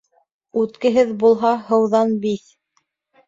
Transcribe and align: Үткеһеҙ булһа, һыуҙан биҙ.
Үткеһеҙ 0.61 1.11
булһа, 1.23 1.51
һыуҙан 1.67 2.17
биҙ. 2.25 2.49